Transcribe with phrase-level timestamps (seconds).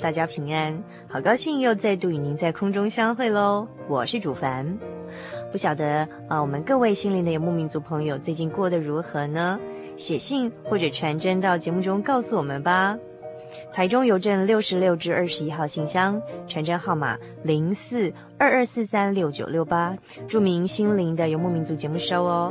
[0.00, 3.66] 大家平安，好高兴又再度与您在空中相会喽！
[3.88, 4.78] 我是主凡，
[5.50, 9.60] 不晓得啊、我们各位心灵的游牧民族朋友最近过得如何呢？
[9.96, 12.96] 写信或者传真到节目中告诉我们吧。
[13.70, 19.94] 台中邮政六十六至二十一号信箱，传真号码零四二二四三六九六八，
[20.26, 22.50] 注明“心灵的游牧民族”节目收哦。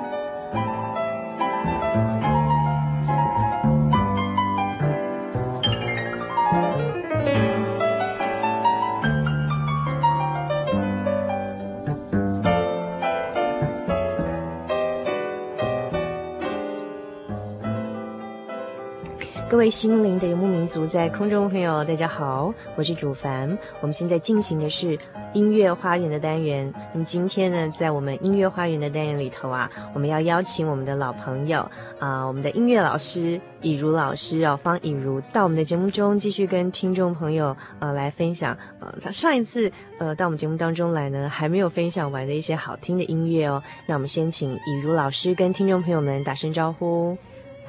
[19.61, 23.47] 位心灵的游牧民族，在空中朋友，大家好，我是主凡。
[23.79, 24.97] 我们现在进行的是
[25.33, 26.73] 音乐花园的单元。
[26.91, 31.59] 那么今天呢，在我们音乐花园的单元里头啊，我们要邀请我们的老朋友
[31.99, 38.57] 啊、我们的音乐老师以如老师啊，方以如到我们的节目中继续跟听众朋友呃来分享。
[38.79, 43.61] 呃，他上一次呃到我们节目当中来呢，还没有分享完的一些好听的音乐哦。
[43.85, 47.15] 那我们先请以如老师跟听众朋友们打声招呼。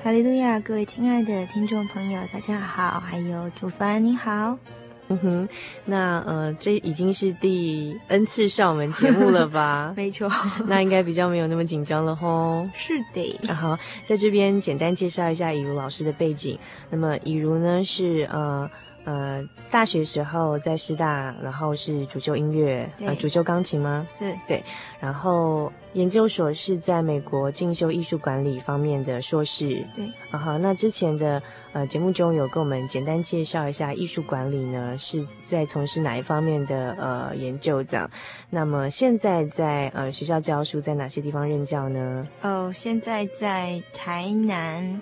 [0.02, 4.58] 哈利路亚，各位亲爱的听众朋友，大家好，还有主凡你好。
[5.06, 5.48] 嗯哼，
[5.84, 9.94] 那呃，这已经是第 N 次上我们节目了吧？
[9.96, 10.28] 没错，
[10.66, 12.68] 那应该比较没有那么紧张了吼。
[12.74, 13.38] 是的。
[13.48, 16.58] 啊、好，在这边简单介绍一下以如老师的背景。
[16.90, 18.68] 那么以如呢是呃。
[19.04, 24.06] 呃，大学时候在师大，然后是主修音乐，呃，主修钢琴吗？
[24.16, 24.62] 是，对。
[25.00, 29.84] 然后研究所是在美国进修艺术管理方面的硕士。
[29.94, 30.06] 对。
[30.30, 31.42] 啊哈，那之前的
[31.72, 38.10] 呃节目中有跟我们简单介绍一下艺术管理呢，是在从事哪一方面的呃研究这样。
[38.48, 42.26] 那么现在在呃学校教书，在哪些地方任教呢？
[42.40, 45.00] 哦，现在在台南。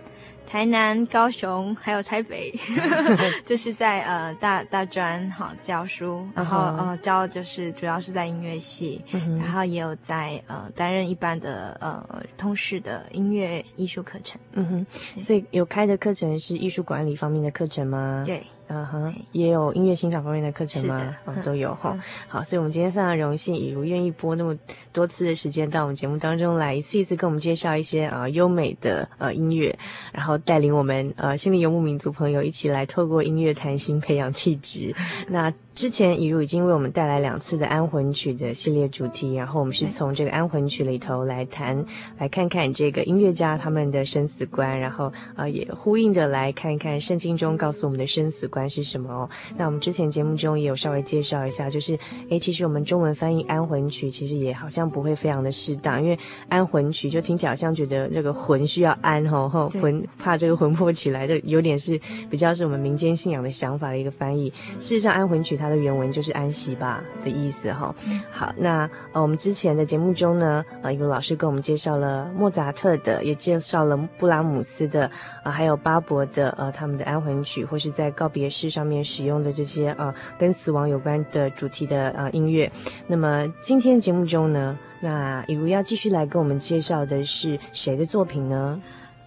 [0.51, 2.53] 台南、高雄还有台北，
[3.47, 6.77] 就是在呃大大专好教书，然后、uh huh.
[6.89, 9.39] 呃教就是主要是在音乐系，uh huh.
[9.39, 12.05] 然后也有在呃担任一般的呃
[12.37, 14.41] 通识的音乐艺术课程。
[14.55, 15.23] 嗯哼、uh，huh.
[15.25, 18.25] 所以有开的课程是艺术管理方面的课程吗？
[18.27, 18.43] 对。
[18.73, 21.17] 嗯哼，uh 也有音乐欣赏方面的课程吗？
[21.25, 21.91] 哦，都有 哈。
[21.95, 24.57] 嗯、好，所以我们今天非常荣幸，以如愿意播那么
[24.93, 29.77] 多次的时间到我们节目当中来，一次一次跟我们介绍一些啊、呃、优美的呃音乐，
[30.13, 34.95] 然后带领我们呃心灵游牧民族朋友一起来透过音乐谈心，培养气质。
[35.27, 35.53] 那。
[35.81, 41.83] 之前一如已经为我们带来两次的安魂曲的系列主题，然后我们是从这个安魂曲里头来谈，
[42.19, 49.31] 来看看这个音乐家他们的生死观，然后呃也呼应的来看一看圣经中告诉我们的生死观是什么哦。
[49.57, 51.99] 那我们之前节目中也有稍微介绍一下，就是
[52.29, 56.19] 诶，其实我们中文翻译安魂曲其实也好像不会非常的适当，因为
[56.51, 61.99] 安魂曲就听起来好像觉得这个魂需要安吼吼，魂怕这个魂魄起来，这有点是
[62.29, 64.53] 比较是我们民间信仰的想法的一个翻译。
[64.79, 67.95] 事实上，安魂曲它的原文就是安息吧的意思哈。
[68.31, 75.11] 好，那呃，我们之前的节目中呢，呃，有老师给我们介绍了莫扎特的，也介绍了布拉姆斯的，
[75.45, 82.71] 呃，还有巴伯的，呃，他们的安魂曲，或是在告别式上面使用的这些呃跟死亡有关的主题的呃音乐。
[83.07, 88.81] 那么今天节目中呢，那以如要继续来跟我们介绍的是谁的作品呢？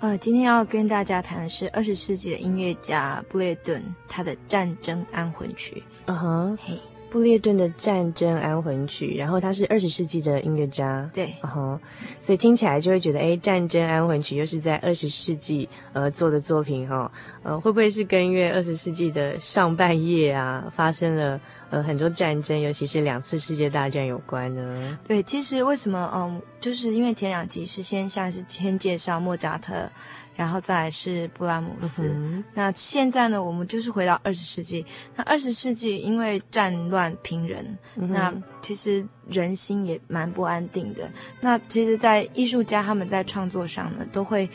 [0.04, 5.76] 呃，今天要跟大家谈的是二十世纪的音乐家布列顿他的《战争安魂曲》。
[6.08, 6.78] 嗯哼，嘿，
[7.10, 11.10] 布列顿的《战争安魂曲》，然后他是二十世纪的音乐家。
[11.14, 11.80] 对，嗯哼，
[12.20, 17.10] 所以听起来就会觉得，哎，《战争安魂曲》又是在二十世纪呃做的作品哈，
[17.42, 21.40] 呃，会不会是跟因为二十世纪的上半叶啊发生了？
[21.74, 25.00] 呃，很多战争，尤其是两次世界大战有关呢。
[25.08, 29.90] 对，其实为什么，嗯，就是因为前两集是先像是先介绍莫扎特，
[30.36, 32.04] 然后再来是布拉姆斯。
[32.14, 34.86] 嗯、那现在呢，我们就是回到二十世纪。
[35.16, 37.60] 那二十世纪因为战乱频仍，
[37.96, 38.32] 嗯、那
[38.62, 41.10] 其实人心也蛮不安定的。
[41.42, 44.48] 那其实，在艺术家他们在创作上呢，都会。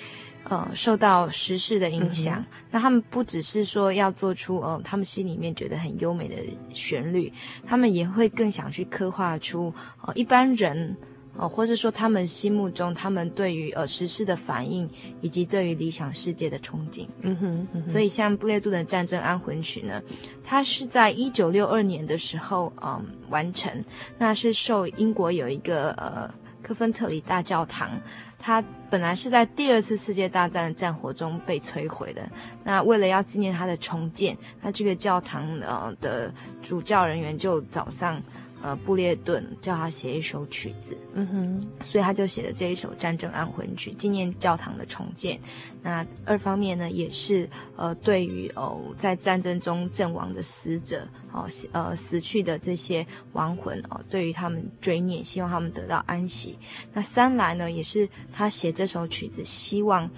[0.48, 6.36] 呃，受到时事的影响，嗯、那他们不只是说要做出呃，他们心里面觉得很优美的
[6.72, 7.30] 旋律，
[7.66, 9.72] 他们也会更想去刻画出
[10.06, 10.96] 呃一般人，
[11.36, 14.88] 呃，或者说他们心目中他们对于呃时事的反应，
[15.20, 17.06] 以及对于理想世界的憧憬。
[17.20, 20.02] 嗯哼，嗯哼，所以像布列顿的《战争安魂曲》呢，
[20.42, 23.70] 它是在一九六二年的时候嗯、呃、完成，
[24.16, 27.90] 那是受英国有一个呃科芬特里大教堂。
[28.38, 32.28] 它本来是在第二次世界大战的战火中被摧毁的。
[32.64, 36.32] 那为了要纪念它的重建，那这个教堂呃的
[36.62, 38.22] 主教人员就早上。
[38.60, 45.38] 呃，布列顿叫他写一首曲子，嗯哼，所以他就写了这一首《战争安魂曲》，纪念教堂的重建。
[45.80, 56.58] 那二方面呢，也是呃，对于哦，在战争中阵亡的死者，哦，呃，死去的这些亡魂哦，对于他们追念，希望他们得到安息。
[56.92, 60.10] 那三来呢，也是他写这首曲子，希望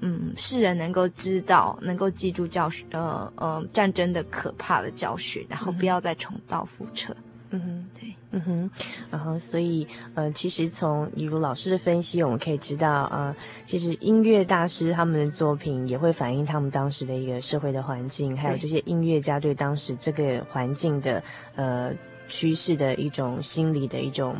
[0.00, 7.12] 嗯，世人能够知道，能够记住教训，呃呃，战争的可怕的教训，然后不要再重蹈覆辙。
[7.12, 7.24] 嗯
[7.58, 8.70] 哼，对，嗯哼，
[9.10, 13.34] 然后所以呃，其实从以如老师的分析，我们可以知道，呃，
[13.66, 21.20] 其实音乐大师他们的作品也会反映他们当时的一个社会的环境，还有这些音乐家对当时这个环境的
[21.56, 21.92] 呃
[22.28, 24.36] 趋势的一种心理的一种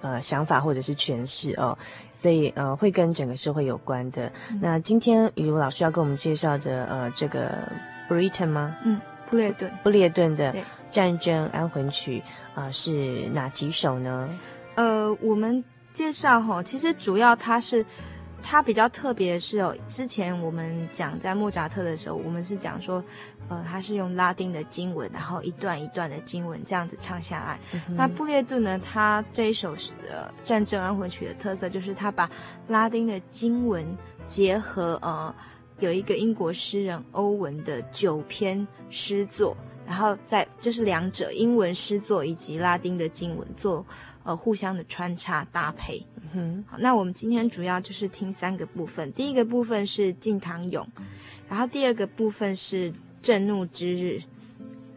[0.00, 1.78] 呃想法或者是诠释哦，
[2.10, 4.26] 所以呃会跟整个社会有关的。
[4.50, 7.70] 嗯、那今天比如老师要跟我们介绍的呃这个
[8.08, 8.76] 布列顿吗？
[8.84, 9.00] 嗯，
[9.30, 10.52] 布列顿，布列顿的。
[10.94, 12.22] 战争安魂曲
[12.54, 14.30] 啊、呃，是哪几首呢？
[14.76, 17.84] 呃，我们介绍哈，其实主要它是
[18.40, 23.02] 它比较特别的是哦，之前我们讲在莫扎特的时候，我们是讲说，
[23.48, 27.58] 呃，它是用拉丁的经文，然后一段一段的经文这样子唱下来。
[27.72, 32.30] 嗯、那布列顿呢，他这一首是呃战争安魂曲的特色，就是他把
[32.68, 33.84] 拉丁的经文
[34.26, 35.34] 结合呃
[35.80, 39.56] 有一个英国诗人欧文的九篇诗作。
[39.86, 43.84] 然后再就是两者英文诗作以及拉丁的经文做
[44.22, 46.04] 呃互相的穿插搭配。
[46.16, 49.12] 嗯哼，好，那我们今天主要就是听三个部分。
[49.12, 50.86] 第一个部分是敬堂咏，
[51.48, 54.20] 然后第二个部分是震怒之日，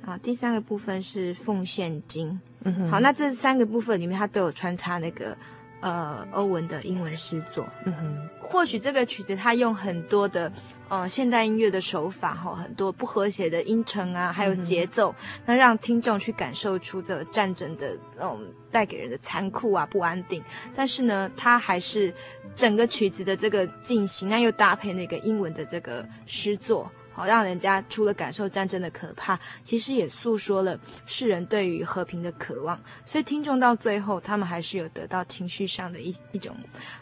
[0.03, 2.39] 啊，第三个部分是奉献经。
[2.63, 5.37] 嗯哼，好，那这三个部分里面它都有穿插那个
[5.81, 7.67] 呃欧文的英文诗作。
[7.85, 10.51] 嗯哼，或许这个曲子它用很多的
[10.89, 20.43] 呃现代音乐的手法哈，很多不和谐的音程啊，还有节奏，嗯、那让听众去感受出这个战争的嗯带给人的残酷啊不安定。
[20.75, 22.13] 但是呢，它还是
[22.55, 26.89] 整个曲子的这个进行，那又搭配那个英文的这个诗作。
[27.17, 32.79] 好，让人家除了感受战争的可怕，其实也诉说了世人对于和平的渴望。
[33.07, 36.55] 所以听众到最后，他们还是有得到情绪上的一一种，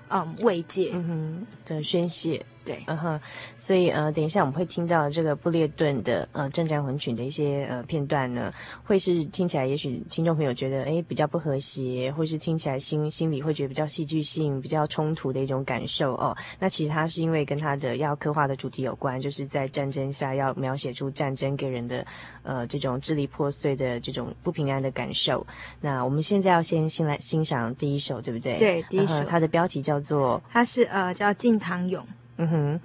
[0.10, 2.46] 嗯，慰藉，嗯哼，的宣泄。
[2.66, 3.22] 对，嗯哼，
[3.56, 8.52] 所以呃，等一下我们会听到这个布列顿的呃战争魂曲的一些呃片段呢，
[8.84, 16.36] 会是听起来也许听众朋友觉得哎比较不和谐，或是听起来心心里会觉得比较戏剧性、比较冲突的一种感受哦。
[16.58, 22.04] 那其实它是因为跟它的要刻画的主题有关，就是在战争下要描写出战争给人的
[22.42, 25.46] 呃这种支离破碎的这种不平安的感受。
[25.80, 28.58] 那我们现在要先先来欣赏第一首，对不对？
[28.58, 32.04] 对，第一首，它的标题叫做，它是呃叫《敬唐勇》。
[32.38, 32.80] 嗯哼，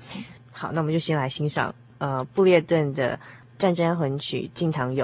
[0.53, 3.19] 好，那我们就先来欣赏呃布列顿的
[3.59, 4.95] 战争魂曲《敬唐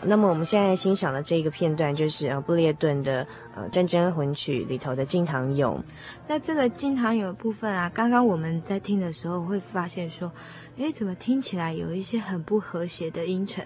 [0.00, 0.06] 咏》。
[0.08, 5.76] 那么我们现在欣赏的这个片段，就是呃布列顿的呃战争魂曲里头的《敬堂咏》。
[6.26, 10.30] 那这个《敬堂咏》的部分啊，刚刚我们在听的时候会发现说，
[10.76, 13.64] 诶，怎么听起来有一些很不和谐的音程？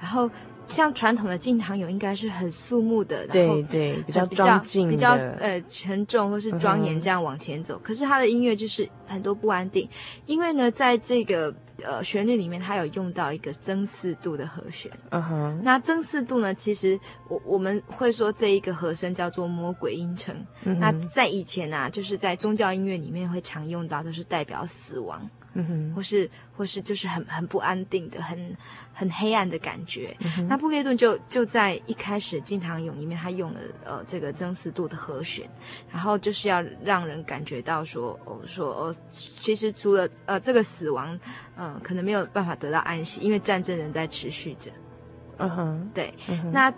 [0.00, 0.30] 然后
[0.68, 7.76] 像传统的《敬堂咏》应该是很肃穆的，对对，比较庄敬，比较呃沉重或是庄严这样往前走。
[7.76, 9.88] 嗯、可是他的音乐就是很多不安定，
[10.26, 11.54] 因为呢，在这个。
[11.84, 14.90] 呃，旋律里面它有用到一个增四度的和弦。
[15.10, 15.60] 嗯哼。
[15.62, 20.34] 那增四度呢，其实我我们会说这一个和声叫做魔鬼音程。
[20.64, 20.78] 嗯。
[20.78, 25.28] 那在以前啊，就是在宗教音乐里面会常用到，都是代表死亡。
[25.94, 28.56] 或是或是就是很很不安定的，很
[28.92, 30.16] 很黑暗的感觉。
[30.20, 35.48] 嗯，那布列顿就就在一开始《敬唐咏》里面，他用了呃这个增四度的和弦，
[35.90, 41.14] 然后就是要让人感觉到说，哦说哦，其实除了呃这个死亡，
[41.56, 44.70] 嗯、呃，可能没有办法得到安息，因为战争仍在持续着。
[45.38, 46.12] 嗯哼，对。
[46.28, 46.72] 嗯，那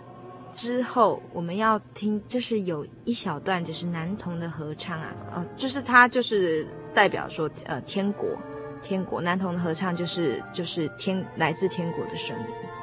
[0.51, 8.37] 之后我们要听，就是有一小段就是男童的合唱啊，呃，就是他就是代表说呃天国。
[8.83, 12.80] 天国男童的合唱就是就是天来自天国的声音。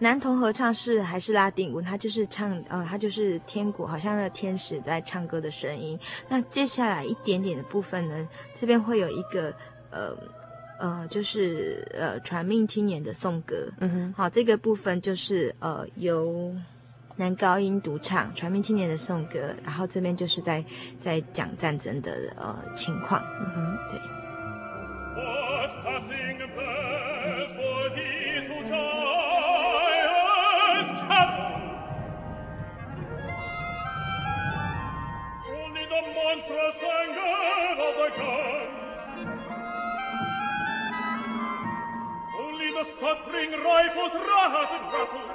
[0.00, 5.98] 男童合唱是还是拉丁舞，他就是唱，呃，他就是天国，好像那个天使在唱歌的声音。
[6.28, 9.52] 那接下来一点点的部分呢，这边会有一个，
[9.90, 10.16] 呃，
[10.78, 13.68] 呃，就是呃传命青年的颂歌。
[13.80, 16.54] 嗯哼，好，这个部分就是呃由
[17.16, 20.64] 男高音独唱传命青年的颂歌，然后这边就是在
[21.00, 23.20] 在讲战争的呃情况。
[23.40, 24.17] 嗯哼，对。
[42.40, 45.28] Only the stuttering rifle's wrath and rattle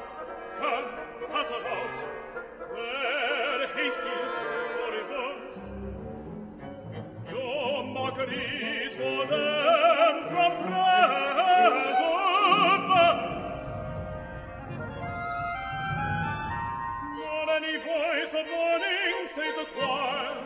[0.60, 0.86] can
[1.30, 1.98] patter out
[2.74, 4.18] their hasty
[4.80, 5.58] horizons.
[7.30, 12.00] Your mockeries for them from preservance.
[17.20, 20.43] Not any voice of warning, save the choir,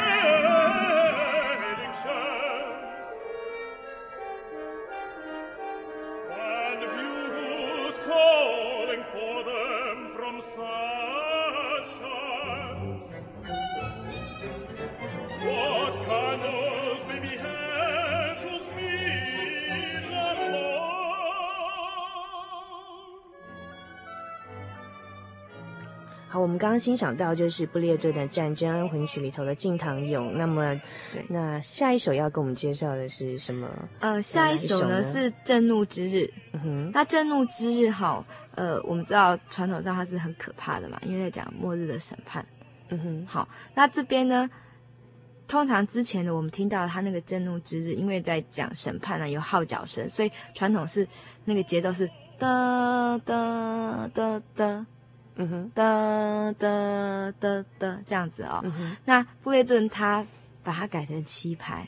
[6.29, 9.37] And the bugles calling for
[10.15, 11.87] from Sasha's.
[15.43, 16.66] What can
[26.37, 30.33] 好，我们刚刚欣赏到就是布列顿的《战争安魂曲》里头的《敬堂咏》。
[30.37, 30.79] 那么，
[31.29, 33.67] 那下一首要跟我们介绍的是什么？
[34.01, 36.17] 呃，下一首呢，呢是《震怒之日》。
[36.51, 42.45] 嗯哼，那《震怒之日》好，呃，我们知道传统上它是很可怕的嘛，因为在讲末日的审判。
[42.89, 44.47] 嗯哼，好，那这边呢，
[45.47, 51.07] 通常之前的我们听到他那个《震怒之日》，因为在讲审判呢，有号角声，所以传统是
[51.45, 54.85] 那个节奏是哒哒哒哒。
[55.39, 58.59] 嗯哼，哒哒哒哒这样子哦。
[58.63, 60.25] 嗯，那布列顿他
[60.63, 61.87] 把它改成七拍，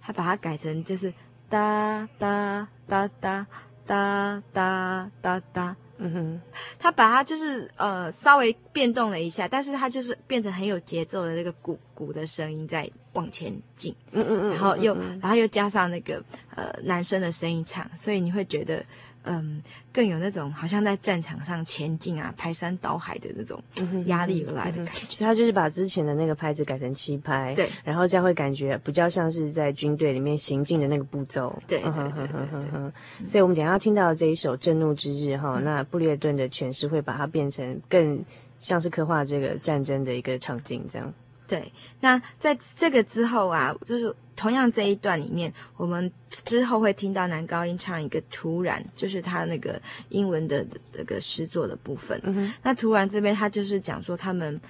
[0.00, 1.12] 他把它改成就是
[1.48, 3.46] 哒哒哒哒
[3.86, 5.76] 哒哒哒哒。
[5.98, 6.40] 嗯哼，
[6.78, 13.92] 他把它就是呃稍微变动了一下，但是他就是变成很有节奏的那个鼓鼓的声音在往前进。
[14.12, 16.22] 嗯嗯嗯，然后又然后又加上那个
[16.54, 18.84] 呃男生的声音唱，所以你会觉得。
[19.26, 23.62] 嗯，更有那种好像在战场上前进啊，排山倒海的那种
[24.06, 25.24] 压力而来的感觉。
[25.24, 31.56] 他就是把之前的那个拍子改成七拍，对，然后这样会感觉比较像是在军队里面行进的那个步骤。
[31.66, 33.26] 对，对，对，对，对。
[33.26, 38.24] 所以我们等一下要听到这一首《震怒之日》哈，那布列顿的诠释会把它变成更
[38.60, 41.12] 像是刻画这个战争的一个场景，这样。
[41.46, 44.14] 对，那在这个之后啊，就是。
[44.36, 49.80] 同样这一段里面，我们之后会听到男高音唱一个“突然”，就是他那个
[50.10, 52.20] 英文的那个诗作的部分。
[52.22, 52.52] 嗯。
[52.62, 54.60] 那“突然”这边他就是讲说他们，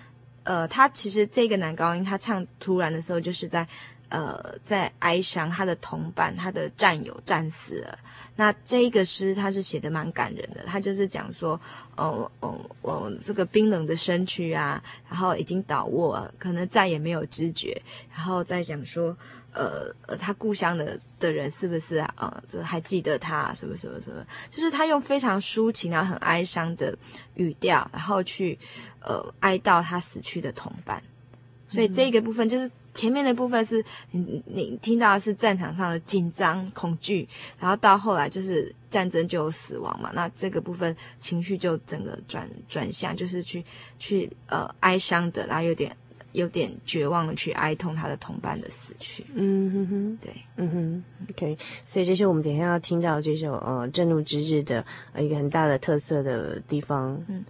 [0.45, 3.67] 呃，他其实这个男高音他唱“突然”的时候，就是在
[4.09, 7.99] 呃在哀伤他的同伴、他的战友战死了。
[8.37, 11.61] 那这一个诗他是写的蛮感人的，他就是讲说，
[11.97, 17.81] 哦哦哦，这个冰冷的身躯啊，然后已经倒卧了，可能再也没有知觉，
[18.15, 19.17] 然后再讲说。
[19.59, 22.15] 呃呃，他故乡的的人是不是啊？
[22.19, 24.23] 呃，这还记得他什么什么什么？
[24.51, 26.95] 就是他用非常抒情然后很哀伤的
[27.37, 28.59] 语调，然后去
[29.01, 31.03] 呃哀悼他死去的同伴。
[31.71, 37.29] 所以这个部分就是前面的部分是你你听到的是战场上的紧张恐惧，
[37.61, 40.11] 然后到后来就是战争就有死亡嘛。
[40.13, 43.65] 那这个部分情绪就整个转转向，就是去
[43.99, 45.95] 去呃哀伤的，然后有点。
[46.33, 49.25] 有点绝望的去哀痛他的同伴的死去。
[49.33, 51.57] 嗯哼哼，对，嗯哼，OK。
[51.81, 54.85] 所以这是我们等一下要听到这首呃《震怒之日》的
[55.17, 57.19] 一个很大的特色的地方。
[57.29, 57.43] 嗯。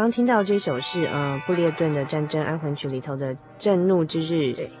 [0.00, 4.32] 刚刚听到这首是呃布列顿的《战争安魂曲》里头的《震怒之日》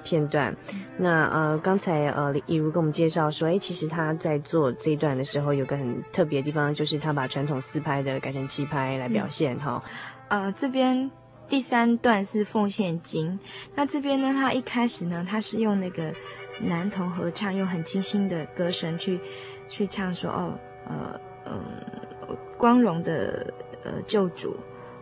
[0.02, 0.56] 片段。
[0.96, 9.84] 那呃刚才呃一如跟我们介绍说，哎，其实他在做这一段的时候，有个很特别的地方，就是他把传统四拍的改成七拍来表现哈、
[10.30, 10.44] 嗯。
[10.44, 11.10] 呃，这边
[11.46, 13.38] 第三段是奉献经，
[13.74, 16.10] 那这边呢，他一开始呢，他是用那个
[16.62, 19.20] 男童合唱，用很清新的歌声去
[19.68, 21.60] 去唱说，哦，呃，嗯、
[22.26, 23.52] 呃，光荣的
[23.84, 24.56] 呃救主。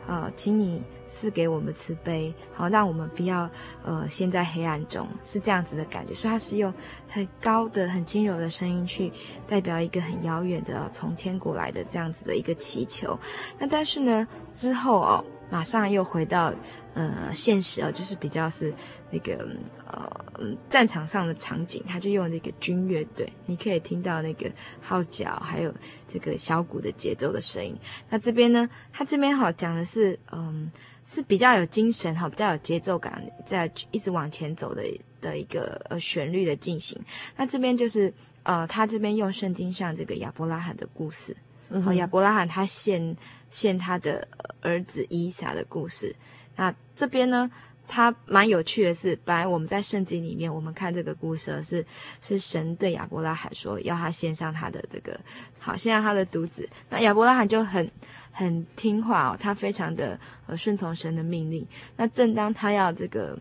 [0.09, 3.49] 呃，请你赐给我们慈悲，好让我们不要
[3.85, 6.13] 呃陷在黑暗中，是这样子的感觉。
[6.13, 6.75] 所以他是用
[7.09, 9.13] 很高的、很轻柔的声音去
[9.47, 13.17] 代表一个很遥远的从天国来的这样子的一个祈求。
[13.57, 15.25] 那但是呢，之后哦。
[15.51, 16.53] 马上又回到，
[16.93, 18.71] 呃，现实哦，就是比较是
[19.11, 19.49] 那个
[19.87, 20.25] 呃
[20.69, 25.75] 战场上的场景，他就用那个军乐队，你可以听到那个号角，还有
[26.09, 27.77] 这个小鼓的节奏的声音。
[28.09, 30.71] 那这边呢，他这边好讲的是，嗯，
[31.05, 34.83] 是比较有精神哈，比较有节奏感，在一直往前走的
[35.21, 37.01] 的一个呃旋律的进行。
[37.37, 41.37] 那这边就是呃，他这边用圣经上这个亚伯拉罕的故事，
[41.71, 43.17] 嗯，亚伯拉罕他献。
[43.51, 44.29] 献他的
[44.61, 46.15] 儿子伊撒的故事，
[46.55, 47.51] 那这边呢，
[47.89, 51.85] 他蛮有趣的是，本来我们在圣经里面，我们看这个故事是
[52.21, 55.19] 是神对亚伯拉罕说，要他献上他的这个，
[55.59, 57.91] 好，献上他的独子，那亚伯拉罕就很
[58.31, 63.37] 很听话哦，他非常的呃顺从神的命令，那正当他要这个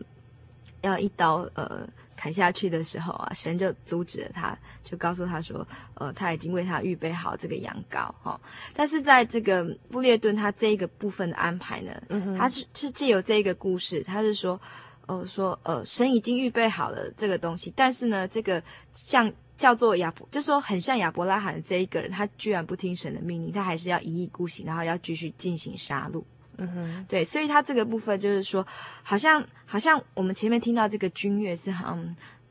[0.80, 1.86] 要一刀呃。
[2.18, 8.40] 砍下去的时候啊，神就阻止了他，就告诉他说，呃，他已经为他预备好这个羊羔哈、哦。
[8.74, 14.60] 但是在这个布列顿他这一个部分的安排呢，嗯、他是是借由这一个故事，他是说，
[15.06, 18.60] 呃，说呃，神已经预备好了这个东西，但是呢，这个
[18.92, 26.24] 像叫做亚伯，就说很像亚伯拉罕的这一个人，他居然不听神的命令，他还是要一意孤行，然后要继续进行杀戮。
[26.60, 28.66] 嗯哼，对，所以他这个部分就是说，
[29.02, 31.86] 好像好像我们前面听到这个军乐是很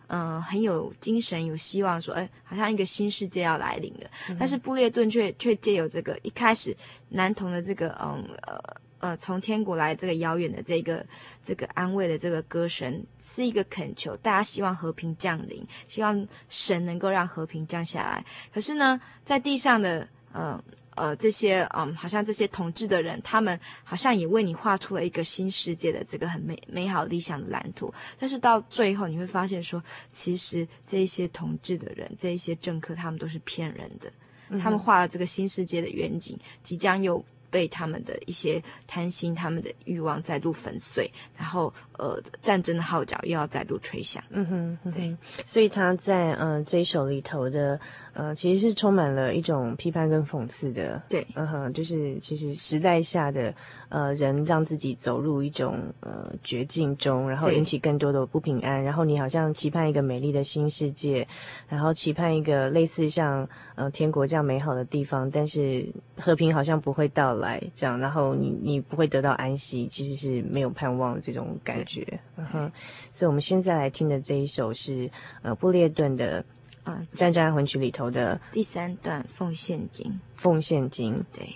[0.07, 4.09] 嗯、呃、很有精神、有希望说，说哎，好像一个新世界要来临了。
[4.29, 6.73] 嗯、但是布列顿却却借由这个一开始
[7.09, 8.57] 男童的这个嗯呃
[8.99, 11.05] 呃从天国来这个遥远的这个
[11.43, 18.23] 这个安慰的这个歌声，是一个恳求，大家希望和平降临，希望神能够让和平降下来。
[18.53, 20.51] 可是呢，在地上的嗯。
[20.55, 20.63] 呃
[20.97, 27.93] 呃，这些嗯，好像这些统治的人，他们好像也为你画出了一个新世界的这个很美美好理想的蓝图。
[28.19, 29.81] 但是到最后，你会发现说，
[30.11, 34.11] 其实这些统治的人，这一些政客，他们都是骗人的。
[34.49, 37.23] 嗯、他们画了这个新世界的远景，即将又。
[37.49, 44.23] 被他们的一些贪心、他们的欲望再度粉碎，然后呃，战争的号角又要再度吹响。
[44.29, 47.79] 嗯哼，嗯哼，对，所以他在呃这一首里头的
[48.13, 51.01] 呃，其实是充满了一种批判跟讽刺的。
[51.09, 53.53] 对，嗯哼，就是其实时代下的。
[53.89, 61.25] 呃，人让自己走入一种呃绝境中，然后引起更多的不平安，然后你好像期盼一个美丽的新世界，
[61.69, 72.19] 然后期盼一个类似像呃天国这样美好的地方，但是和平好像不会到来，这样，然后你你不会得到安息，其实是没有盼望这种感觉。
[72.35, 72.71] 嗯哼，
[73.11, 75.09] 所以我们现在来听的这一首是
[75.41, 76.45] 呃布列顿的
[76.83, 81.55] 啊《战争安魂曲》里头的第三段奉献经，奉献经，对。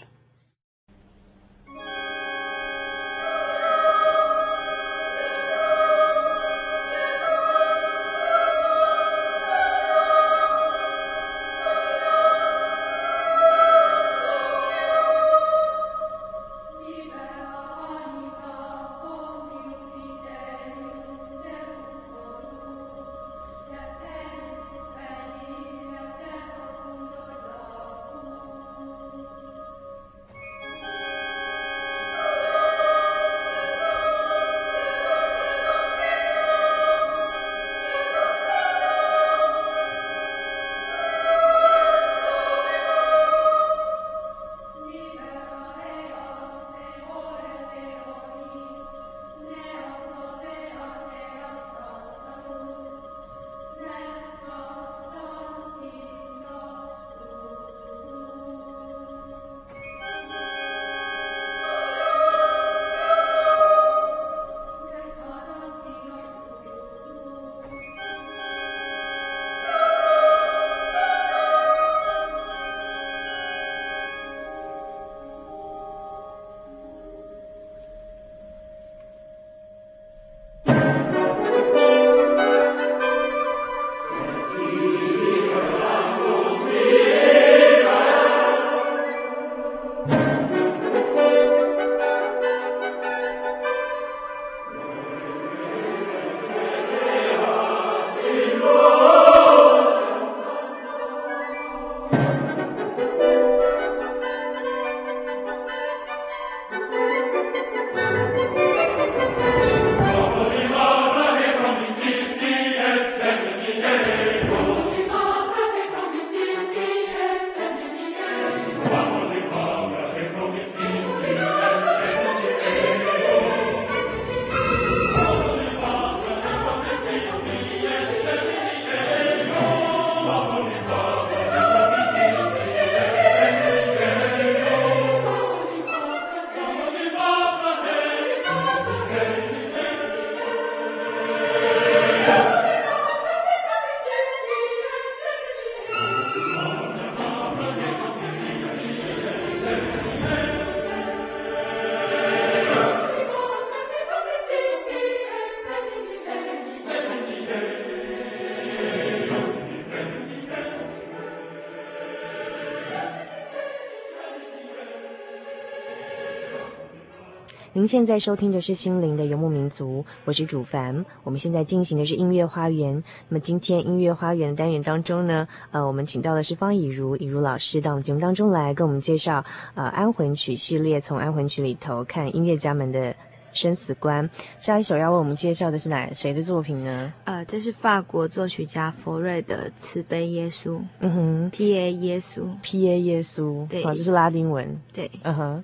[167.82, 171.04] 您现在收听的是《心灵的游牧民族》，我是主凡。
[171.24, 173.04] 我们现在进行的是音乐花园。
[173.28, 183.16] 那么今天音乐花园的单元当中呢，呃，我们请到的是方以如以如老师到我们节目当中来，跟我们介绍呃安魂曲系列，从安魂曲里头看音乐家们的
[183.52, 184.30] 生死观。
[184.60, 187.12] 下一首要为我们介绍的是哪谁的作品呢？
[187.24, 190.78] 呃，这是法国作曲家佛瑞的《慈悲耶稣》。
[191.00, 194.80] 嗯哼，P A 耶稣，P A 耶稣，对，好，这是拉丁文。
[194.94, 195.64] 对，嗯哼。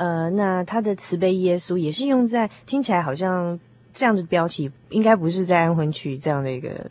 [0.00, 3.60] 呃，那他的慈悲耶稣也是用在听起来好像
[3.92, 6.90] 这样的标题，应该不是在安魂曲这样的一个，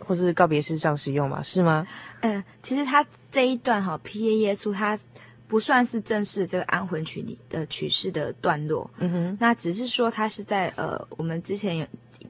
[0.00, 1.40] 或是告别式上使用吧？
[1.42, 1.86] 是吗？
[2.22, 4.98] 嗯，其实他这一段哈，P A 耶稣，他
[5.46, 8.90] 不算是正式这个安魂曲里的曲式的段落。
[8.98, 11.86] 嗯哼，那只是说他是在呃，我们之前有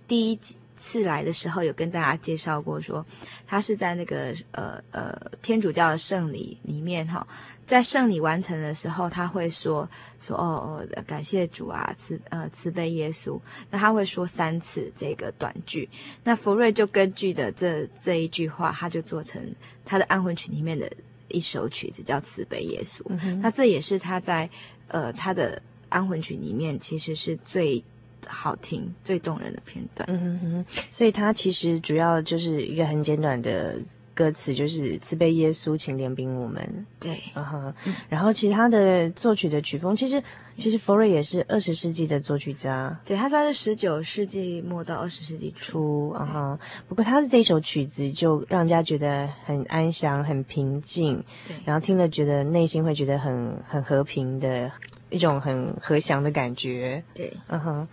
[0.06, 0.38] 第一
[0.76, 3.06] 次来的时候有跟大家介绍过说，说
[3.46, 7.26] 他是在那个呃呃天主教的圣礼里面哈。
[7.70, 9.88] 在圣礼完成的时候，他会说
[10.20, 13.38] 说哦哦，感谢主啊，慈呃慈悲耶稣。
[13.70, 15.88] 那他会说三次这个短句。
[16.24, 19.40] 那佛瑞就根据的这这一句话，他就做成
[19.84, 20.90] 他的安魂曲里面的
[21.28, 23.04] 一首曲子，叫慈悲耶稣。
[23.06, 24.50] 嗯、那这也是他在
[24.88, 27.80] 呃他的安魂曲里面其实是最
[28.26, 30.04] 好听、最动人的片段。
[30.10, 33.76] 嗯哼哼，所以他其实主要就是一个很简短的。
[34.20, 36.86] 歌词就是慈悲耶稣，请怜悯我们。
[36.98, 37.88] 对，啊哈、uh。
[37.88, 37.94] Huh.
[38.10, 40.22] 然后其他的作曲的曲风，其实
[40.58, 43.00] 其实佛瑞也是二十世纪的作曲家。
[43.02, 46.10] 对，他算是十九世纪末到二十世纪初。
[46.10, 46.58] 啊哈。
[46.86, 51.24] 不过他的这首曲子就让人家觉得很安详、很平静。
[51.48, 51.56] 对。
[51.64, 54.70] 然后听了觉得内心会觉得很很和平的
[55.08, 57.02] 一种很和祥的感觉。
[57.14, 57.88] 对，嗯哼。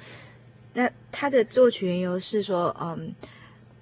[0.73, 3.15] 那他的作曲缘由是说，嗯。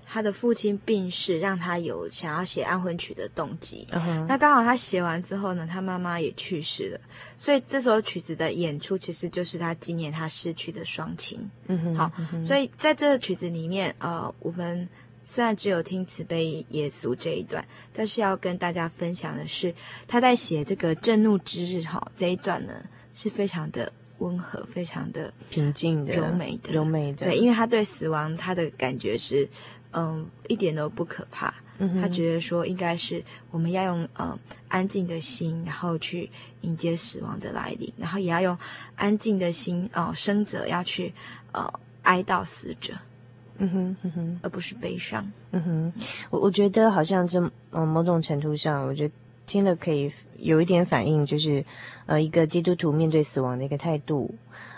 [0.07, 3.87] 他的父亲病逝，让他有想要写安魂曲的动机。
[3.91, 4.25] Uh huh.
[4.27, 6.99] 那刚好他写完之后呢，他妈妈也去世了，
[7.37, 11.39] 所以这首曲子的演出其实就是他纪念他失去的双亲。
[11.67, 11.97] 嗯哼、uh，huh.
[11.97, 12.11] 好，
[12.45, 14.87] 所以在这个曲子里面，呃，我们
[15.25, 19.73] 虽然只有听慈悲耶稣这一段，但是要跟大家分享的是，
[20.07, 22.73] 他在写这个震怒之日哈这一段呢，
[23.11, 27.25] 是非常的温和，非常的平静的、柔美的、柔美的。
[27.25, 29.49] 对，因为他对死亡他的感觉是。
[29.95, 31.53] 嗯，一点都不可怕。
[31.77, 34.38] 嗯、他觉得说，应该是我们要用嗯
[34.69, 36.29] 安静的心，然后去
[36.62, 38.58] 迎接死亡的来临，然后也要用
[38.95, 41.13] 安静的心哦、嗯，生者要去
[41.51, 41.69] 呃
[42.03, 42.93] 哀悼死者。
[43.58, 45.29] 嗯哼，嗯哼，而不是悲伤。
[45.51, 45.93] 嗯哼，
[46.29, 49.13] 我我觉得好像这嗯某种程度上，我觉得
[49.45, 51.63] 听了可以有一点反应，就是
[52.05, 54.34] 呃一个基督徒面对死亡的一个态度。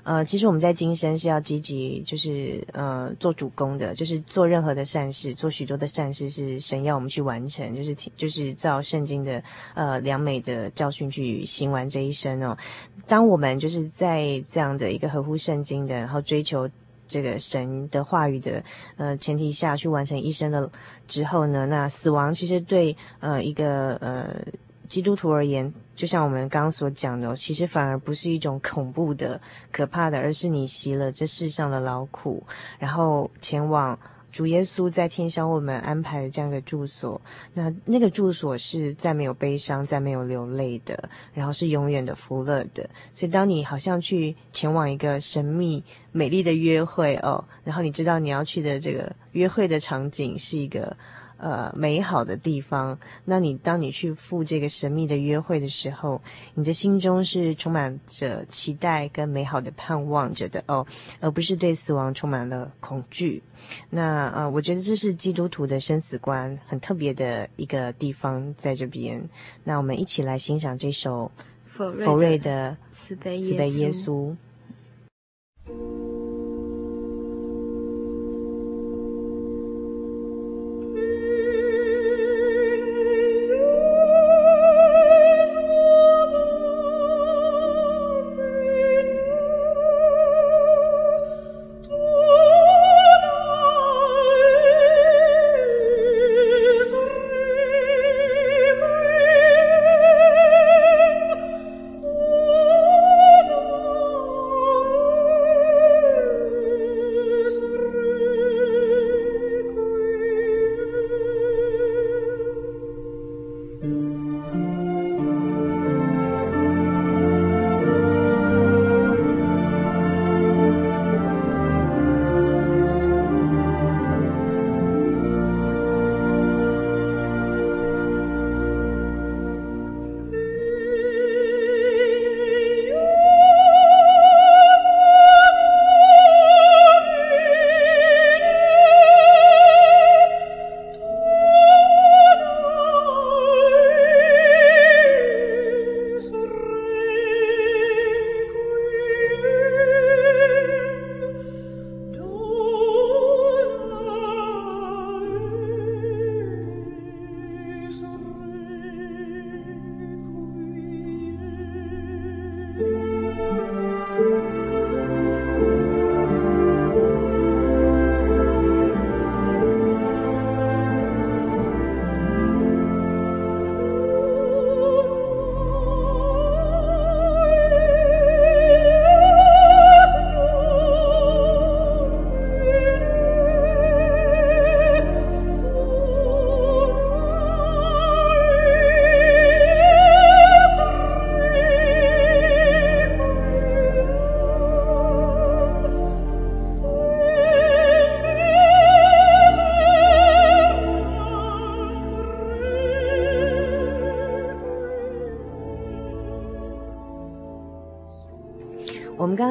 [0.07, 9.43] 呃，其实我们在今生是要积极，就是呃做主公的，就是做任何的善事，做许多的善事是神要我们去完成，就是就是照圣经的
[9.73, 12.57] 呃良美的教训去行完这一生哦。
[13.05, 16.69] 当我们就是在这样的一个合乎圣经的，然后追求
[17.05, 18.63] 这个神的话语的
[18.95, 20.71] 呃前提下去完成一生的
[21.05, 24.33] 之后呢，那死亡其实对呃一个呃
[24.87, 25.73] 基督徒而言。
[25.97, 32.43] 就像我们刚刚所讲的，其实反而不是一种恐怖的、可怕的，而是你习了这世上的劳苦，
[32.77, 33.97] 然后前往
[34.31, 37.19] 主耶稣在天上为我们安排的这样一个住所。
[37.55, 42.87] 那那个住所是再没有悲伤、再没有流泪的，然后是永远的福乐的。
[43.11, 50.95] 所以，当你好像去前往一个神秘美丽的约会哦，然后你知道你要去的这个约会的场景是一个。
[51.37, 52.97] 呃，美好的地方。
[53.25, 56.21] 那你当你去赴这个神秘的约会的时候，
[56.55, 60.85] 你的心中是充满着期待跟美好的盼望着的哦，
[61.19, 63.41] 而不是对死亡充满了恐惧。
[63.89, 69.27] 那呃，我觉得这是基督徒的生死观很特别的一个地方在这边。
[69.63, 71.31] 那我们一起来欣赏这首
[71.65, 74.35] 佛瑞的慈悲耶稣。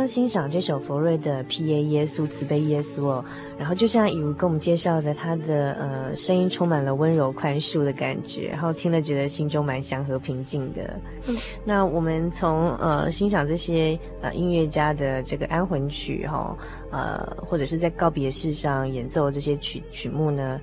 [0.06, 1.82] 欣赏这首佛瑞的 P.A.
[1.84, 3.24] 耶稣慈悲耶稣哦，
[3.58, 10.98] 然后就像以如跟我们介绍的，他的呃声音充满了温柔宽恕的感觉，然后听了觉得心中蛮祥和平静的。
[11.26, 16.56] 嗯，那我们从呃欣赏这些呃音乐家的这个安魂曲哈，
[16.90, 20.60] 呃或者是在告别式上演奏这些曲曲目呢，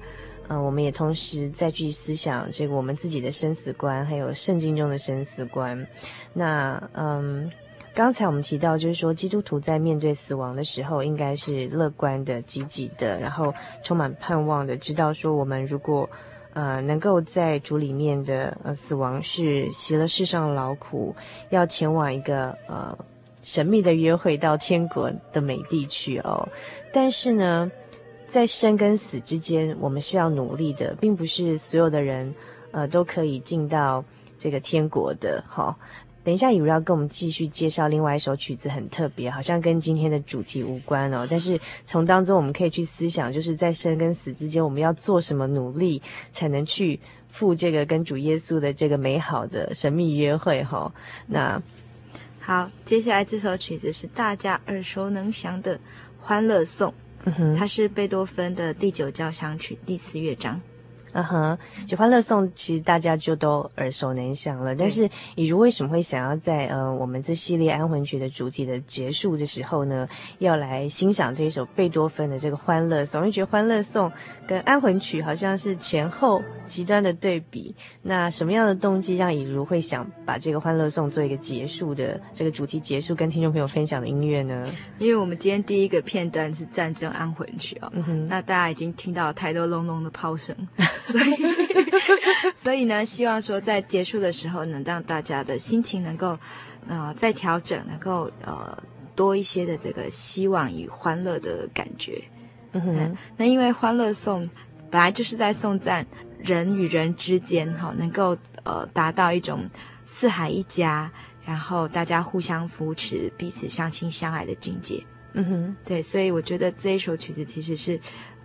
[0.48, 5.86] 嗯、呃，我们也同时再去思想这个我们自己的生死观，还有圣经中的生死观。
[6.34, 7.52] 那嗯。
[7.96, 16.10] 刚才我们提到，就是说基督徒在面对死亡的时候，应该是乐观的、积极的，然后充满盼望的，知道说我们如果
[16.54, 21.16] 呃能够在主里面的呃死亡是息了世上劳苦，
[21.52, 22.98] 要前往一个呃
[23.44, 26.50] 神秘的约会到天国的美地去哦。
[26.92, 27.72] 但是呢，
[28.26, 32.34] 在生跟死之间，我们是要努力的，并不是所有的人
[32.72, 34.04] 呃都可以进到
[34.40, 35.78] 这个天国的，哈、
[36.24, 41.28] 等一下，以如要跟我们继续介绍另外一首曲子，很特别，好像跟今天的主题无关哦。
[41.30, 46.02] 但是从当中我们可以去思想，就是在生跟死之间，我们要做什么努力，
[46.32, 46.98] 才能去
[47.28, 50.64] 赴这个跟主耶稣的这个美好的神秘约会？
[50.64, 50.94] 哈，
[51.28, 51.62] 那
[52.40, 55.76] 好，接下来这首曲子是大家耳熟能详的
[56.20, 56.90] 《欢乐颂》，
[57.38, 60.60] 嗯，它是贝多芬的第九交响曲第四乐章。
[61.14, 61.58] 嗯哼，
[61.88, 64.76] 就《欢乐颂》其实大家就都耳熟能详了。
[64.76, 70.08] 但是，以如为什么会想要在呃我们这系列安魂曲的主题的结束的时候呢，
[70.40, 73.22] 要来欣赏这一首贝多芬的这个《欢乐颂》？
[73.24, 74.10] 因为觉得《欢乐颂》
[74.48, 77.76] 跟安魂曲好像是前后极端的对比。
[78.02, 84.68] 那什么样的动机让以如会想把这个《欢乐颂》做一个结束的这个主题结束，跟听众朋友分享的音乐呢？
[84.98, 90.56] 因为我们今天第一个片段是战争安魂曲哦，嗯哼，那大家已经听到太多隆隆的炮声。
[91.06, 96.38] 所以，所以呢，希望说在结束的时候，能让大家的心情能够，
[96.88, 98.78] 呃，再调整，能够呃
[99.14, 102.24] 多一些的这个希望与欢乐的感觉。
[102.72, 104.50] 嗯哼、呃，那因为欢乐颂
[104.90, 106.06] 本来就是在颂赞
[106.40, 109.68] 人与人之间哈、哦，能够呃达到一种
[110.06, 111.12] 四海一家，
[111.46, 115.04] 然后大家互相扶持，彼此相亲相爱的境界。
[115.34, 118.00] 嗯哼，对，所以我觉得这一首曲子其实是，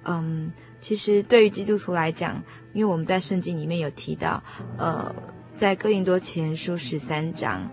[0.04, 0.50] 嗯。
[0.80, 4.42] 其实对于基督徒来讲，因为我们在圣经里面有提到，
[4.76, 5.14] 呃，
[5.56, 7.68] 在哥林多前书十三章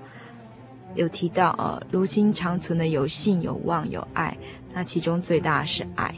[0.96, 4.36] 有提到，呃，如今长存的有信、有望、有爱，
[4.74, 6.14] 那其中最大是爱。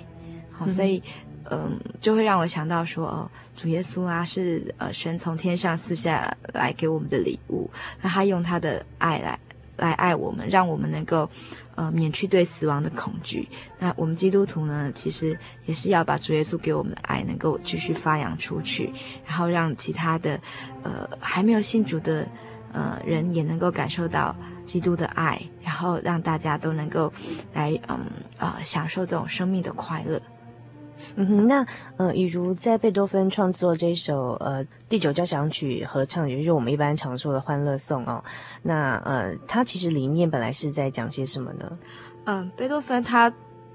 [0.51, 1.01] 好，所以，
[1.51, 7.69] 嗯、就会让我想到说，哦，主耶稣啊，是呃神从天上赐下来给我们的礼物，
[8.01, 9.39] 那他用他的爱来
[9.77, 11.29] 来爱我们，让我们能够。
[11.77, 13.47] 呃，免去对死亡的恐惧。
[13.77, 18.91] 那我们基督徒呢，其实也是要把主耶稣给我们的爱能够继续发扬出去，
[19.27, 20.39] 然后让其他的
[20.81, 22.27] 呃还没有信主的
[22.73, 27.13] 呃人也能够感受到基督的爱，然后让大家都能够
[27.53, 27.99] 来嗯
[28.39, 30.19] 啊、享受这种生命的快乐。
[31.15, 31.65] 嗯哼，那
[31.97, 38.23] 呃，比如在贝多芬创作这首呃第九交响曲合唱，也就是我们一般常说的《欢乐颂》哦，
[38.63, 41.77] 那呃，他其实里面本来是在讲些什么呢？
[42.25, 43.31] 嗯，贝多芬他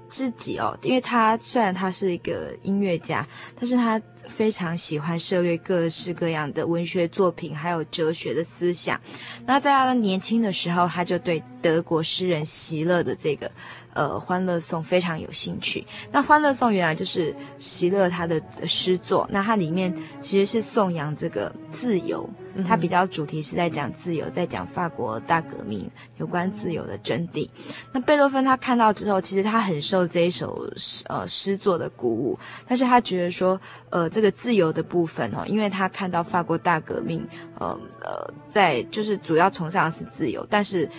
[0.07, 3.25] 自己哦，因为他虽然他是一个音乐家，
[3.59, 8.99] 但是他非常喜欢涉猎各式各样的文学作品，还有哲学的思想。
[9.45, 13.49] 那在他年轻的时候，他就对德国诗人席勒的这个。
[13.93, 15.85] 呃，欢乐颂非常有兴趣。
[16.11, 22.27] 那欢乐颂原来就是席勒他的诗作，那它里面其实是颂扬这个自由，
[22.67, 27.47] 它比较主题是在讲自由，在讲法国大革命有关自由的真谛。
[27.91, 30.67] 那贝多芬他看到之后，其实他很受这一首
[31.07, 32.37] 呃诗作的鼓舞，
[32.67, 37.25] 但是他觉得说，呃，这个自由的部分哦，因为他看到法国大革命，
[37.59, 40.89] 呃呃，在就是主要崇尚的是自由，但是。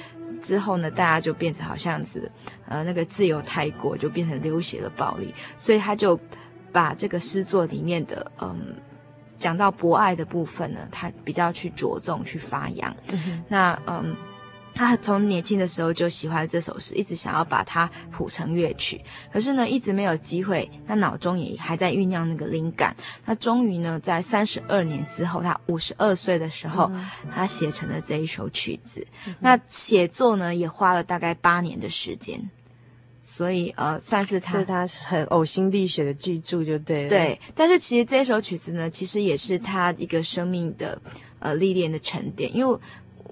[0.45, 2.30] 之后呢，大家就变成好像是，
[2.68, 6.16] 呃，那个自由太过，就变成流血的暴力，所以他就
[6.70, 8.76] 把这个诗作里面的，嗯，
[9.36, 12.95] 讲到博爱的部分呢，他比较去着重去发扬。
[13.11, 14.14] 嗯、那，嗯。
[14.75, 19.01] 他从年轻的时候就喜欢这首诗，一直想要把它谱成乐曲，
[19.33, 20.68] 可是呢，一直没有机会。
[20.87, 22.95] 他脑中也还在酝酿那个灵感。
[23.25, 29.07] 他终于呢，在三十二年之后，他五十二岁的时候，嗯、他写成了这一首曲子。
[29.27, 32.51] 嗯、那写作呢，也花了大概八年的时间，
[33.22, 37.09] 所以呃，算是他，是他很呕心沥血的巨著，就对了。
[37.11, 41.01] 对，但是其实这首曲子呢，其实也是他一个生命的
[41.39, 42.77] 呃历练的沉淀，因为。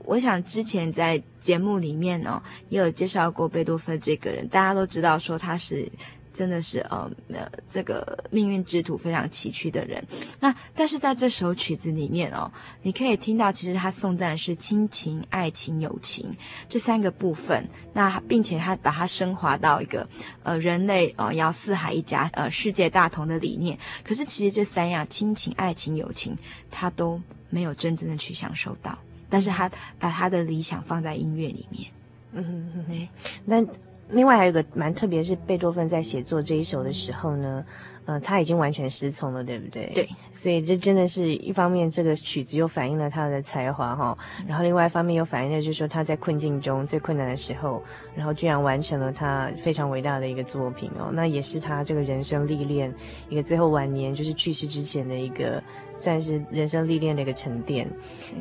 [0.05, 5.90] 我想之前在节目里面呢、哦，也有介绍过贝多芬这个人，大家都知道说他是
[6.32, 10.03] 真的是呃呃这个命运之土非常崎岖的人。
[10.40, 12.50] 那但是在这首曲子里面哦，
[12.82, 16.34] 你可以听到其实他颂赞的是亲情、爱情、友情
[16.68, 17.68] 这三个部分。
[17.92, 20.09] 那并且他把它升华到一个
[20.42, 23.78] 呃人类呃要四海一家呃世界大同的理念。
[24.03, 26.34] 可是其实这三样亲情、爱情、友情，
[26.70, 28.98] 他都没有真正的去享受到。
[29.33, 31.91] 但是他把他的理想放在音乐里面。
[32.35, 33.09] 嗯哼哼哼，
[33.47, 33.66] 那。
[34.09, 37.64] 另外还有一个蛮特别，是贝多芬在写作这一首的时候呢，
[38.05, 39.91] 呃，他已经完全失聪了，对不对？
[39.95, 47.83] 对，所以这真的是一方面，这个曲子又反映了他的才华哈，然后另外一方面又反映了就是说他在困境中最困难的时候，
[48.14, 52.93] 然后居然完成了他非常伟大的一个作品哦，那也是他这个人生历练
[53.30, 55.62] 一个最后晚年就是去世之前的一个
[56.03, 57.88] 算是人生历练的一个沉淀。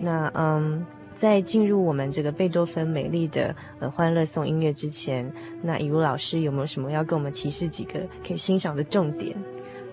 [0.01, 0.85] 那嗯。
[1.13, 5.31] 在进入我们这个贝多芬美丽的呃欢乐颂音乐之前，
[5.61, 9.37] 那以如老师有没有什么要跟我们提示几个可以欣赏的重点？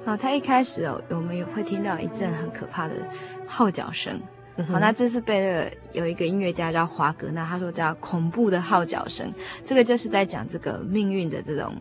[0.06, 2.94] 好，他一开始哦，我们也会听到一阵很可怕的
[3.46, 4.18] 号角声。
[4.68, 9.30] 好，那这是贝勒有一个音乐家叫华格纳，他说叫恐怖的号角声。
[9.66, 11.74] 这个就是在讲这个命运的这种，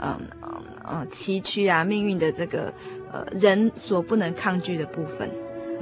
[0.00, 2.72] 嗯嗯嗯崎岖啊，命运的这个
[3.12, 5.30] 呃人所不能抗拒的部分。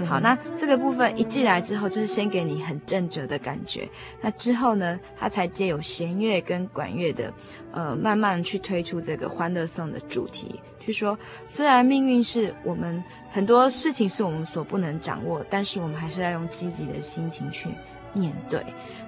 [0.04, 3.88] 好，那这个部分一进来之后，就是先给你很正直的感觉。
[4.20, 7.32] 那之后呢，他才借有弦乐跟管乐的，
[7.70, 10.60] 呃，慢慢去推出这个欢乐颂的主题。
[10.80, 13.00] 去说，虽然命运是我们
[13.30, 17.68] 很多事情是我们所不能掌握，但是我们还是要用积极的心情去
[18.12, 18.60] 面对。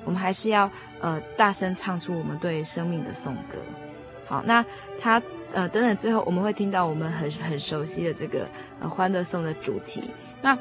[0.05, 3.59] 我们还是要呃大声唱出我们对生命的颂歌。
[4.27, 4.65] 好，那
[5.01, 5.23] 他
[5.53, 8.49] 呃等等，最后我们会听到我们很很熟悉的这个
[8.81, 10.11] 呃欢乐颂的主题。
[10.43, 10.57] 那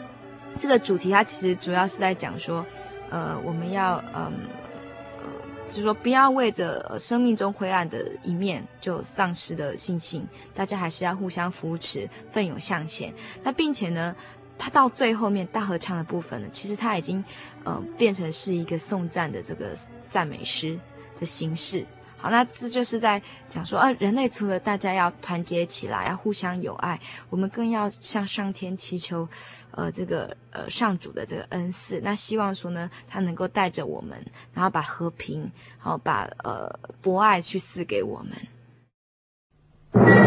[0.59, 2.66] 这个主题它其实主要是在讲说，
[3.09, 4.32] 呃，我们要嗯
[5.18, 5.30] 呃，
[5.70, 13.13] 就是说不要为着生命中灰暗的一面就丧失了信心，大家还是要互相扶持，奋勇向前。
[13.43, 14.16] 那并且呢，
[14.57, 17.22] 它到最后面大合唱的部分呢，其实它已经
[17.63, 19.74] 呃变成是一个颂赞的这个
[20.07, 20.80] 赞美诗
[21.20, 21.86] 的形式。
[22.30, 26.99] 那这就是在讲说，啊，人类除了大家要团结起来，要互相友爱，
[27.30, 29.28] 我们更要向上天祈求。
[29.71, 34.17] 呃，这个呃上主的这个恩赐，那希望说呢，他能够带着我们，
[34.53, 35.41] 然后把和平，
[35.80, 38.23] 然后把呃博爱去赐给我
[39.91, 40.24] 们。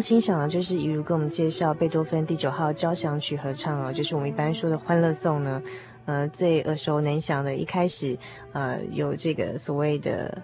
[0.00, 5.62] 欣赏的就是一如跟我们介绍贝多芬第九号交响曲合唱哦，就是我们一般说的欢乐颂呢，
[6.06, 8.16] 呃，最耳熟能详的，一开始
[8.52, 10.42] 呃有这个所谓的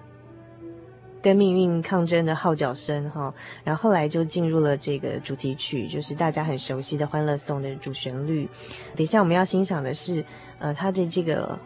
[1.22, 3.32] 跟命运抗争的号角声哈，
[3.64, 8.48] 然后后来就进入了这个主题曲，就是大家很熟悉的欢乐颂的主旋律。
[8.94, 10.24] 等一下我们要欣赏的是
[10.58, 11.58] 呃他的这个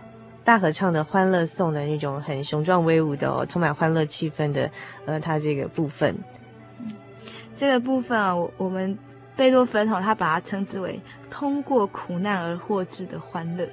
[0.45, 4.71] 大合唱的欢乐颂的那种很雄壮威武的哦，充满欢乐气氛的
[5.07, 6.17] 呃他这个部分。
[7.59, 8.97] 这个部分啊，我我们
[9.37, 13.69] 贝多芬哈，他把它称之为通过苦难而获致的欢乐，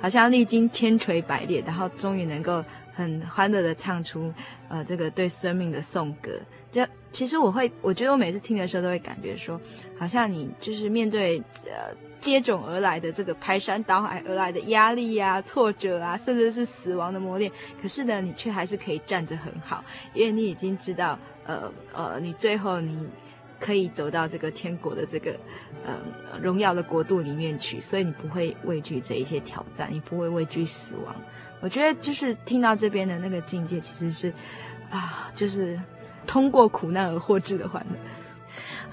[0.00, 4.32] 好像历经千锤百炼，然后终于能够很欢乐的唱出
[4.68, 6.30] 呃这个对生命的颂歌。
[6.70, 9.60] 就其实我会，我觉得我每次听的时候都会感觉说，
[9.98, 17.50] 好像你就是面对呃接踵而来的这个排山倒海而来的压力啊、挫折啊，甚至是死亡的磨练，
[17.82, 23.08] 可是呢，你却还是可以站着很好，因为你已经知道，呃呃，你最后你。
[23.60, 25.34] 可以走到这个天国的这个，
[25.84, 25.96] 呃，
[26.40, 31.14] 荣耀的国度里面去，所以你不会畏惧这一些挑战，你不会畏惧死亡。
[31.60, 34.32] 我觉得就是听到这边的那个境界，其实是
[34.90, 35.80] 啊，就是
[36.26, 37.96] 通过苦难而获致的欢乐。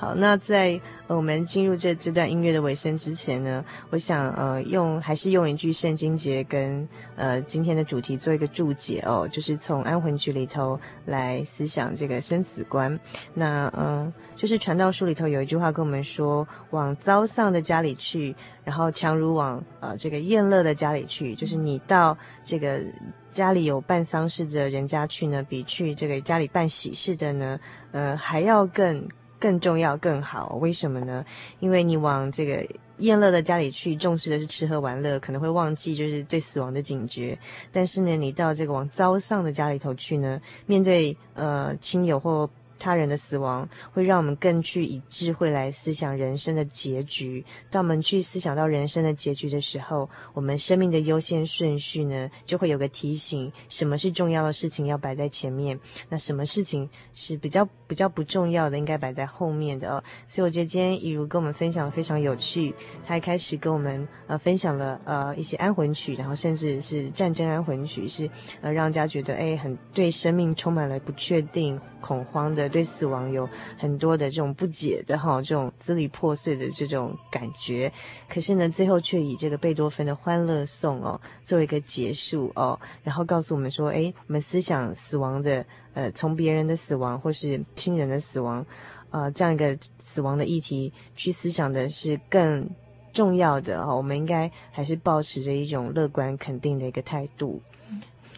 [0.01, 12.99] 好，那在我们进入这这段音乐的尾声之前呢，我想呃用还是用一句圣经节跟呃今天的主题做一个注解哦，就是从安魂曲里头来思想这个生死观。
[13.35, 22.81] 那嗯、就是传道书里头有一句话跟我们说，往遭丧的家里去，然后强如往呃这个宴乐的家里去，就是你到这个
[23.29, 27.59] 家里有办丧事的人家去呢，比去这个家里办喜事的呢，
[27.91, 29.07] 呃还要更。
[29.41, 31.25] 更重要更好，为什么呢？
[31.59, 32.65] 因为你往这个
[32.99, 37.37] 厌乐的家里去，重视的是吃喝玩乐，可能会忘记就是对死亡的警觉。
[37.73, 42.49] 但是呢，你到这个往遭丧的家里头去呢，面对呃亲友或。
[42.81, 47.45] 他人的死亡会让我们更去以智慧来思想人生的结局。
[47.69, 55.79] 当我们去思想到人生的结局的时候，我们生命的优先顺序呢，就会有个提醒：什么是重要的事情要摆在前面，
[56.09, 60.03] 那什么事情是比较比较不重要的，应该摆在后面的哦。
[60.25, 62.73] 所以我觉得今天怡如跟我们分享的非常有趣。
[63.05, 68.27] 他一开始跟我们呃分享了呃一些安魂曲，然后甚至是战争安魂曲，是
[68.61, 71.79] 呃让人家觉得哎很对生命充满了不确定。
[72.01, 73.47] 恐慌的，对死亡有
[73.77, 77.91] 很多的这种不解的哈，这种支离破碎的这种感觉。
[78.27, 88.65] 可是呢，最后却以这个贝多芬的《欢乐颂》哦作为一个结束哦，然后告诉我们说：哎，我们思想死亡的，呃，从别人的死亡或是亲人的死亡，
[89.11, 92.69] 呃，这样一个死亡的议题去思想的是更
[93.13, 93.95] 重要的哦。
[93.95, 97.61] 我们应该还是保持着一种乐观肯定的一个态度。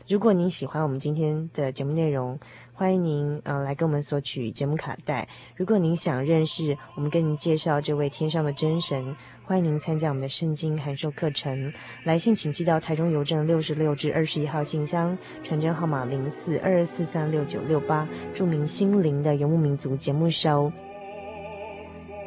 [0.09, 2.37] 如果您喜欢我们今天的节目内容，
[2.75, 5.27] 欢迎您，呃，来跟我们索取节目卡带。
[5.55, 9.15] 如果您想认识我们，跟您介绍这位天上的真神，
[9.45, 11.71] 欢迎您参加我们的圣经函授课程。
[12.03, 20.71] 来信请寄到台中邮政六十六至二十一号信箱，传真号码零四二二四三六九六八，注明“心灵的游牧民族”节目收。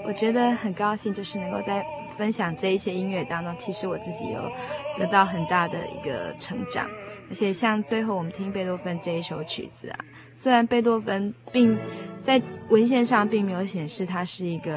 [0.05, 1.84] 我觉得很高兴，就是能够在
[2.16, 4.50] 分享这一些音乐当中，其实我自己有
[4.98, 6.88] 得到很大的一个成长。
[7.28, 9.98] 而且像最后我们听贝多芬这一首曲子啊。
[10.36, 11.76] 虽然贝多芬并
[12.20, 14.76] 在文献上并没有显示他是一个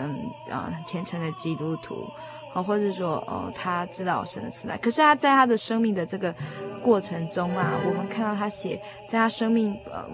[0.50, 2.08] 呃虔诚的基督徒，
[2.54, 6.34] 好，或者说哦他知道神的存在，可是他在他的生命的这个
[6.82, 10.06] 过程中啊，我们看到他写在他生命呃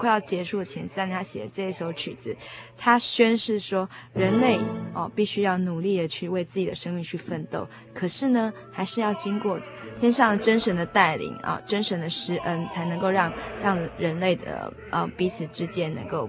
[0.00, 2.34] 快要结束的前三年，他写的这一首曲子，
[2.78, 4.58] 他宣誓说人类
[4.94, 9.60] 哦、必须要努力的去为自己的生命去奋斗，可是呢还是要经过。
[10.00, 13.30] 天上真神的带领啊，真神的施恩，才能够让
[13.62, 16.26] 让人类的呃彼此之间能够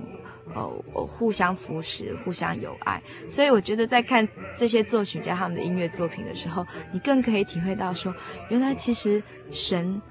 [0.53, 0.67] 呃
[1.07, 3.01] 互相扶持、互相友爱。
[3.29, 8.13] 所以我觉得在看这些作曲家他们的音乐作品的时候，你更可以体会到说，
[8.49, 10.01] 原来其实神，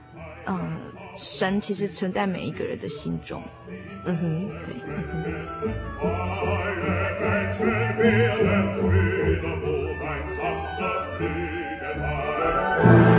[0.47, 0.81] 嗯、
[1.17, 3.43] 神其实存在每一个人的心中。
[4.05, 4.75] 嗯哼，对。
[4.87, 5.05] 嗯
[12.83, 13.10] 哼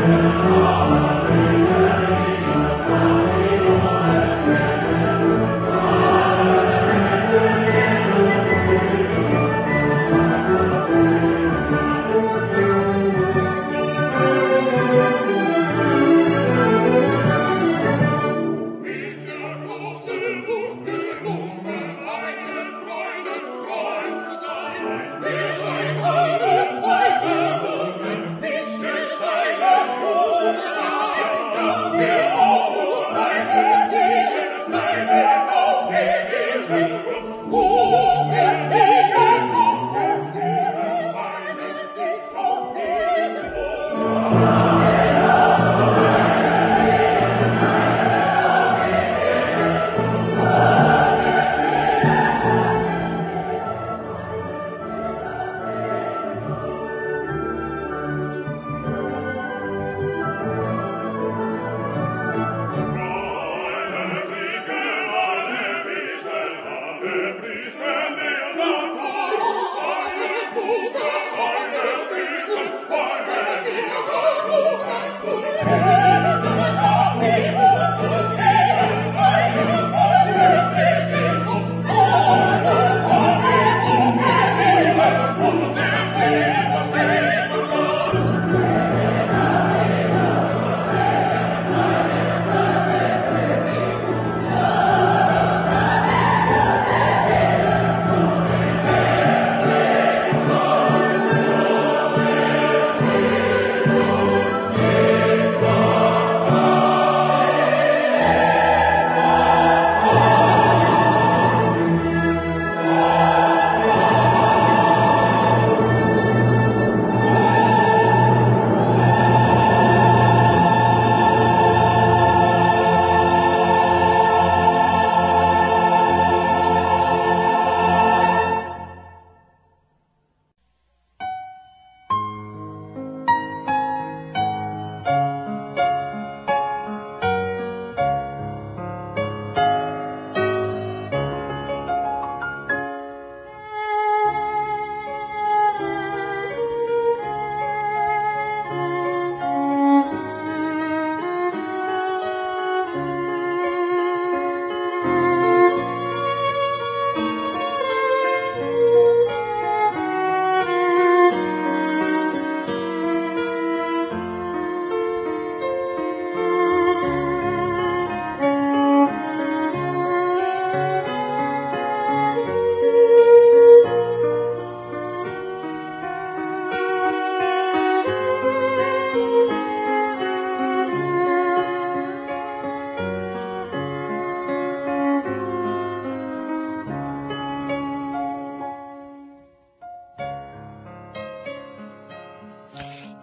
[38.41, 38.90] Amen.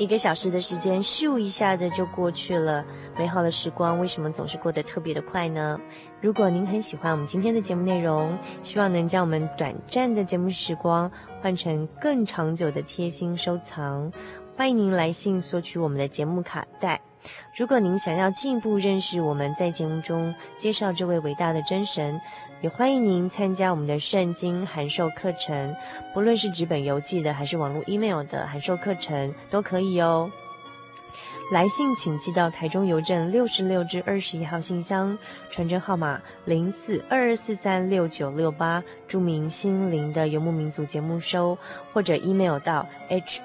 [0.09, 2.83] 一个小时的时间，咻一下的就过去了。
[3.19, 5.79] 美好的时光为什么总是过得特别的快呢？
[6.23, 14.11] 如果您很喜欢我们今天的节目内容，希望能将我们短暂的节目时光换成更长久的贴心收藏，
[14.57, 16.99] 欢迎您来信索取我们的节目卡带。
[17.55, 22.21] 如果您想要进一步认识我们在节目中介绍这位伟大的真神，
[22.61, 25.75] 也欢迎您参加我们的圣经函授课程，
[26.15, 30.31] 不论是纸本邮寄的还是网络 email 的函授课程都可以哦。
[31.51, 35.17] 来信请寄到台中邮政六十六至二十一号信箱，
[35.49, 41.57] 传真号码零四二二四三六九六八，注明心灵的游牧民族节目收，
[41.91, 42.87] 或者 email 到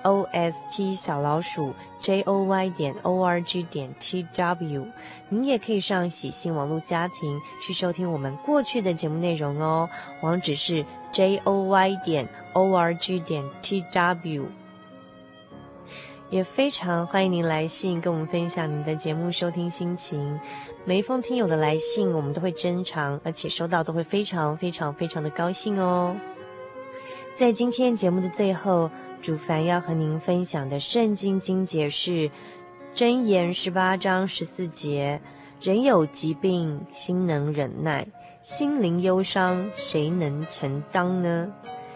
[0.04, 4.86] host 小老鼠 joy 点 org 点 tw。
[5.30, 9.90] 您也可以上喜信网络家庭去收听我们过去的节目内容哦，
[10.20, 14.46] 网址是 joy 点 org 点 tw。
[16.34, 20.40] 也非常欢迎您来信跟我们分享您的节目收听心情。
[20.84, 26.16] 每一封听友的来信，我们都会珍藏，而且收到都会非常非常非常的高兴哦。
[27.36, 28.90] 在今天节目的最后，
[29.22, 32.32] 主凡要和您分享的圣经经节是
[32.96, 35.22] 箴言十八章十四节：
[35.62, 38.08] 人有疾病，心能忍耐；
[38.42, 41.54] 心灵忧伤，谁能承当呢？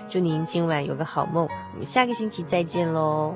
[0.07, 3.35] 祝您今晚有个好梦，我们下个星期再见喽。